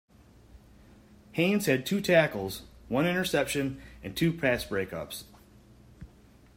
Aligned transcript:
Haynes 1.33 1.67
had 1.67 1.85
two 1.85 2.01
tackles, 2.01 2.63
one 2.89 3.05
interception, 3.05 3.79
and 4.01 4.17
two 4.17 4.33
pass 4.33 4.65
breakups. 4.65 5.25